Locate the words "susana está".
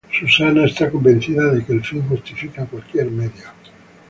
0.19-0.89